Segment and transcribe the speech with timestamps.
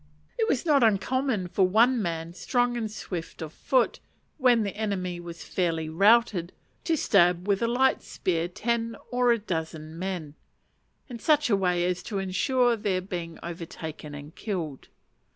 [0.39, 3.99] It was not uncommon for one man, strong and swift of foot,
[4.39, 6.51] when the enemy were fairly routed,
[6.85, 10.33] to stab with a light spear ten or a dozen men,
[11.07, 14.87] in such a way as to ensure their being overtaken and killed.